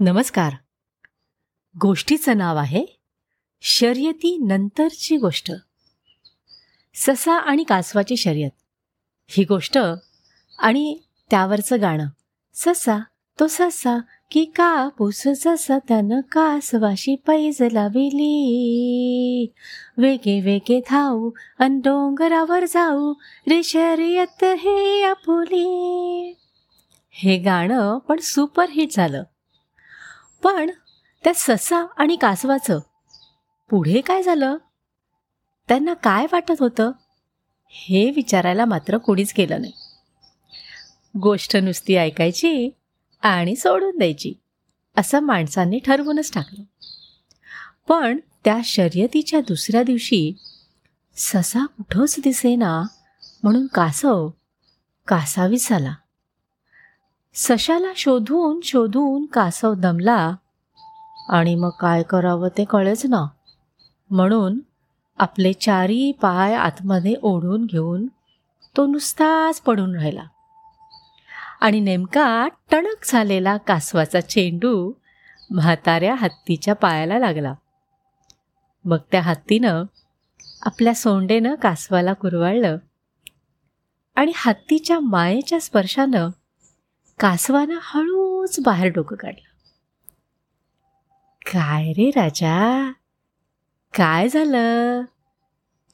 नमस्कार. 0.00 0.52
गोष्टीचं 1.82 2.38
नाव 2.38 2.56
आहे 2.56 2.84
शर्यती 3.60 4.38
नंतरची 4.38 5.16
गोष्ट. 5.16 5.52
ससा 6.94 7.32
आणि 7.32 7.64
कासवाची 7.64 8.16
शर्यत. 8.16 8.50
ही 9.28 9.44
गोष्ट 9.44 9.78
आणि 10.58 10.98
त्यावरचं 11.30 11.80
गाणं. 11.80 12.06
ससा 12.54 12.98
तो 13.40 13.46
ससा 13.50 14.00
की 14.30 14.44
कापूस 14.44 15.22
जसा 15.26 15.78
त्यानं 15.78 16.20
कासवाशी 16.20 17.14
पैज 17.14 17.62
लाविली. 17.72 19.52
वेगे 19.98 20.40
वेगे 20.40 20.80
धावू 20.90 21.30
अन 21.58 21.78
डोंगरावर 21.78 22.64
जाऊ 22.64 23.14
रे 23.48 23.62
शर्यत 23.62 24.44
हे 24.44 25.04
आपुली 25.04 26.34
हे 27.10 27.38
गाणं 27.38 27.98
पण 27.98 28.20
सुपरहिट 28.20 28.88
झालं. 28.92 29.22
पण 30.44 30.70
त्या 31.24 31.32
ससा 31.34 31.86
आणि 31.96 32.16
कासवाचं 32.16 32.78
पुढे 33.70 34.00
काय 34.00 34.22
झालं? 34.22 34.56
त्यांना 35.68 35.94
काय 35.94 36.26
वाटत 36.32 36.54
होतं? 36.60 36.92
हे 37.68 38.10
विचारायला 38.10 38.64
मात्र 38.64 38.98
कोणीच 38.98 39.32
केलं 39.32 39.60
नाही. 39.60 39.72
गोष्ट 41.18 41.56
नुसती 41.56 41.96
ऐकायची 41.96 42.70
आणि 43.22 43.56
सोडून 43.56 43.98
द्यायची 43.98 44.34
असं 44.96 45.20
माणसांनी 45.20 45.78
ठरवूनच 45.78 46.32
टाकलं. 46.32 46.62
पण 47.88 48.18
त्या 48.44 48.58
शर्यतीच्या 48.64 49.40
दुसऱ्या 49.40 49.82
दिवशी 49.82 50.36
ससा 51.16 51.66
कुठंच 51.66 52.16
दिसेना 52.24 52.82
म्हणून 53.42 53.66
कासव 53.66 54.28
कासावीस 55.08 55.68
झाला. 55.68 55.94
सशाला 57.36 57.92
शोधून 57.96 58.60
शोधून 58.64 59.26
कासव 59.26 59.74
दमला 59.74 60.34
आणि 61.28 61.54
मग 61.54 61.70
काय 61.80 62.02
करावं 62.02 62.48
ते 62.48 62.64
कळेच 62.64 63.06
ना. 63.06 63.26
म्हणून 64.10 64.58
आपले 65.18 65.52
चारी 65.52 66.12
पाय 66.12 66.54
आतमध्ये 66.54 67.14
ओढून 67.22 67.64
घेऊन 67.64 68.06
तो 68.76 68.86
नुसताच 68.86 69.60
पडून 69.60 69.94
राहिला. 69.94 70.22
आणि 71.60 71.80
नेमका 71.80 72.48
टणक 72.70 73.04
झालेला 73.04 73.56
कासवाचा 73.56 74.20
चेंडू 74.20 74.92
म्हाताऱ्या 75.50 76.14
हत्तीच्या 76.14 76.74
पायाला 76.74 77.18
लागला. 77.18 77.54
मग 78.84 78.98
त्या 79.12 79.20
हत्तीनं 79.20 79.84
आपल्या 80.62 80.94
सोंडेनं 80.94 81.54
कासवाला 81.54 82.12
कुरवाळलं 82.12 82.76
आणि 84.14 84.32
हत्तीच्या 84.36 85.00
मायेच्या 85.00 85.60
स्पर्शानं 85.60 86.30
कासवानं 87.20 87.78
हळूच 87.82 88.60
बाहेर 88.64 88.92
डोकं 88.92 89.16
काढलं. 89.16 89.53
काय 91.54 91.92
रे 91.92 92.10
राजा? 92.10 92.90
काय 93.94 94.28
झालं? 94.28 95.02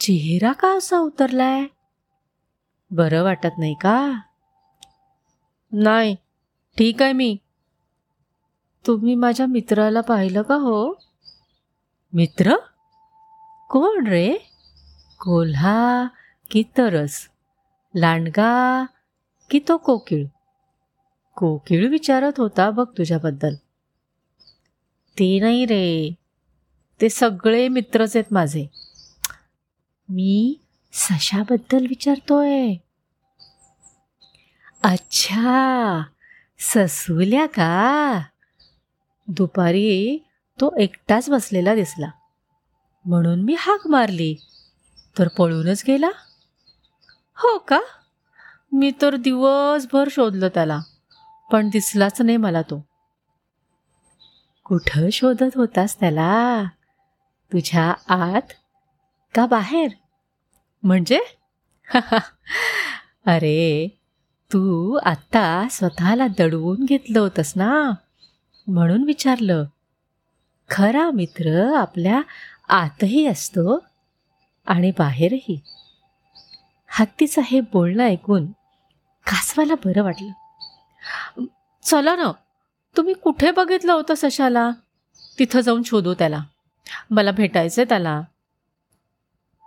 चेहरा 0.00 0.52
का 0.52 0.76
असा 0.76 0.98
उतरलाय? 0.98 1.64
बरं 2.90 3.22
वाटत 3.22 3.58
नाही 3.58 3.74
का? 3.74 4.20
नाही 5.72 6.14
ठीक 6.78 7.02
आहे 7.02 7.12
मी. 7.12 7.36
तुम्ही 8.86 9.14
माझ्या 9.14 9.46
मित्राला 9.46 10.00
पाहिलं 10.00 10.42
का 10.42 10.54
हो? 10.54 11.00
मित्र? 12.12 12.56
कोण 13.70 14.06
रे? 14.06 14.36
कोल्हा 15.20 16.06
की 16.50 16.62
तरस? 16.62 17.28
लांडगा 17.94 18.84
की 19.50 19.60
तो 19.68 19.76
कोकिळ? 19.76 20.26
कोकिळ 21.36 21.88
विचारत 21.88 22.32
होता 22.36 22.70
बघ 22.70 22.86
तुझ्याबद्दल. 22.98 23.54
ते 25.18 25.38
नाही 25.38 25.64
रे. 25.64 26.14
ते 27.00 27.08
सगळे 27.08 27.68
मित्रच 27.68 28.16
आहेत 28.16 28.32
माझे. 28.32 28.66
मी 30.08 30.58
सशाबद्दल 30.92 31.86
विचारतोय. 31.88 32.74
अच्छा 34.82 36.02
ससूल्या 36.58 37.46
का? 37.46 38.20
दुपारी 39.28 40.18
तो 40.60 40.76
एकटाच 40.78 41.30
बसलेला 41.30 41.74
दिसला. 41.74 42.10
म्हणून 43.04 43.42
मी 43.42 43.56
हाक 43.58 43.86
मारली. 43.86 44.36
तर 45.18 45.28
पळूनच 45.28 45.84
गेला? 45.86 46.10
हो 47.36 47.58
का? 47.58 47.80
मी 48.72 48.92
तर 49.02 49.16
दिवसभर 49.16 50.08
शोधलं 50.10 50.48
त्याला. 50.48 50.80
पण 51.52 51.68
दिसलाच 51.68 52.22
नाही 52.22 52.36
मला 52.36 52.62
तो. 52.62 52.86
कुठं 54.68 55.10
शोधत 55.10 55.56
होतास 55.56 56.00
त्याला? 56.00 56.64
तुझ्या 57.52 57.94
आत 58.08 58.40
का 59.34 59.46
बाहेर? 59.46 59.88
म्हणजे? 60.82 61.20
अरे 63.26 63.88
तू 64.52 64.94
आत्ता 64.94 65.68
स्वतःला 65.70 66.26
दडवून 66.26 66.84
घेतलं 66.84 67.20
होतंस 67.20 67.52
ना? 67.56 67.90
म्हणून 68.66 69.02
विचारलं. 69.02 69.64
खरा 70.70 71.10
मित्र 71.10 71.74
आपल्या 71.74 72.22
आतही 72.68 73.26
असतो 73.26 73.84
आणि 74.66 74.92
बाहेरही. 74.98 75.60
हत्तीचं 76.88 77.42
हे 77.44 77.60
बोलणं 77.60 78.04
ऐकून 78.04 78.46
कासवाला 79.26 79.74
बरं 79.74 80.02
वाटलं. 80.02 81.44
चला 81.82 82.16
ना 82.16 82.32
तुम्ही 82.96 83.14
कुठे 83.14 83.50
बघितलं 83.50 83.92
होतं 83.92 84.14
सशाला? 84.16 84.70
तिथं 85.38 85.60
जाऊन 85.60 85.82
शोधू 85.82 86.14
त्याला. 86.14 86.44
मला 87.10 87.30
भेटायचं 87.30 87.82
त्याला. 87.84 88.22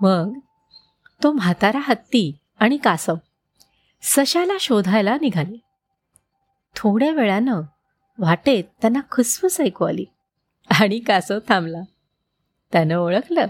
मग 0.00 0.38
तो 1.22 1.32
म्हातारा 1.32 1.78
हत्ती 1.78 2.36
आणि 2.58 2.76
कासव 2.76 3.14
सशाला 4.02 4.52
शोधायला 4.60 5.16
निघाले. 5.20 5.56
थोड्या 6.76 7.10
वेळानं 7.10 7.60
वाटेत 8.18 8.64
त्यांना 8.64 9.00
खुसफुस 9.10 9.60
ऐकू 9.60 9.84
आली 9.84 10.04
आणि 10.80 10.98
कासव 10.98 11.38
थांबला. 11.48 11.80
त्यानं 12.72 12.96
ओळखलं 12.96 13.46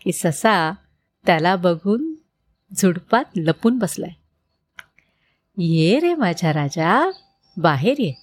की 0.00 0.12
ससा 0.12 0.72
त्याला 1.26 1.56
बघून 1.56 2.14
झुडपात 2.74 3.24
लपून 3.36 3.78
बसलाय. 3.78 4.10
ये 5.58 6.00
रे 6.00 6.14
माझ्या 6.14 6.52
राजा 6.52 7.10
बाहेर 7.56 7.94
ये. 7.98 8.21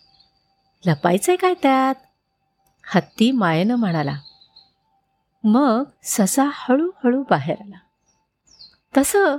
लपायचंय 0.85 1.35
काय 1.35 1.53
त्यात? 1.53 1.95
हत्ती 2.85 3.31
मायेनं 3.31 3.75
म्हणाला. 3.75 4.15
मग 5.43 5.83
ससा 6.03 6.43
हळूहळू 6.53 7.23
बाहेर 7.29 7.55
आला. 7.61 7.77
तसं 8.97 9.37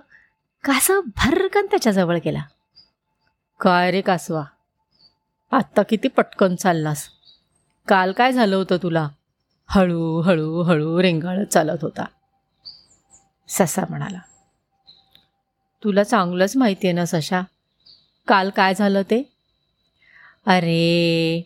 कासा 0.65 1.01
भरकन 1.01 1.67
त्याच्याजवळ 1.67 2.19
गेला. 2.25 2.43
काय 3.61 3.91
रे 3.91 4.01
कासवा? 4.01 4.45
आत्ता 5.53 5.83
किती 5.83 6.09
पटकन 6.09 6.55
चाललास? 6.55 7.09
काल 7.89 8.13
काय 8.13 8.33
झालं 8.33 8.57
होतं 8.57 8.77
तुला? 8.77 9.09
हळू 9.67 10.21
हळू 10.21 10.63
हळू 10.63 11.03
रेंगाळत 11.03 11.47
चालत 11.47 11.79
होता. 11.83 12.05
ससा 13.49 13.83
म्हणाला. 13.91 14.19
तुला 15.85 16.05
चांगलंच 16.05 16.57
माहिती 16.57 16.87
आहे 16.87 16.95
ना 16.95 17.05
सशा. 17.07 17.41
काल 18.29 18.51
काय 18.51 18.75
झालं 18.75 19.03
ते? 19.03 19.30
अरे 20.47 21.43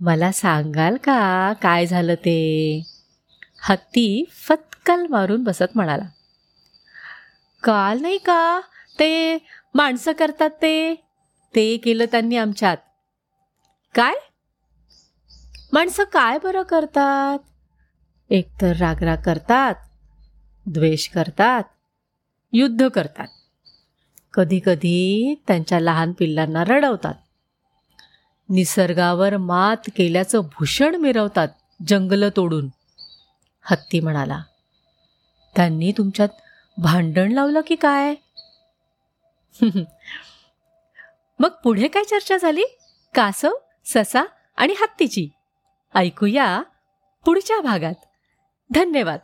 मला 0.00 0.32
सांगाल 0.32 0.96
का 0.96 1.52
काय 1.52 1.86
झालं 1.86 2.14
ते? 2.14 2.82
हत्ती 3.62 4.24
फतकल 4.30 5.06
मारून 5.10 5.44
बसत 5.44 5.64
म्हणाला. 5.74 6.04
काल 7.62 8.00
नाही 8.00 8.18
का 8.18 8.60
ते 8.98 9.38
माणसं 9.74 10.12
करतात 10.12 10.50
ते? 10.50 10.94
ते 11.54 11.76
केलं 11.76 12.04
त्यांनी 12.04 12.36
आमच्यात. 12.36 12.76
काय? 13.94 14.14
माणसं 15.72 16.04
काय 16.04 16.38
बरं 16.38 16.62
करतात? 16.62 17.38
एकतर 18.30 18.72
रागराग 18.76 19.16
करतात 19.16 19.74
द्वेष 20.66 21.08
करतात 21.08 21.62
युद्ध 22.52 22.88
करतात. 22.88 23.26
कधी 24.34 24.60
कधी 24.66 25.34
त्यांच्या 25.46 25.80
लहान 25.80 26.12
पिल्लांना 26.12 26.64
रडवतात. 26.64 27.14
निसर्गावर 28.48 29.36
मात 29.36 29.76
केल्याचं 29.86 30.40
भूषण 30.40 30.94
मिरवतात 30.94 31.48
जंगलं 31.88 32.28
तोडून. 32.36 32.68
हत्ती 33.62 34.00
म्हणाला 34.00 34.42
त्यांनी 35.56 35.92
तुमच्यात 35.92 36.28
भांडण 36.78 37.32
लावलं 37.32 37.60
की 37.66 37.74
काय? 37.74 38.14
मग 41.38 41.48
पुढे 41.48 41.88
काय 41.88 42.04
चर्चा 42.04 42.36
झाली? 42.36 42.62
कासव 43.14 43.50
ससा 43.84 44.22
आणि 44.56 44.72
हत्तीची. 44.72 45.28
ऐकूया 45.94 46.62
पुढच्या 47.24 47.60
भागात. 47.60 47.94
धन्यवाद. 48.74 49.18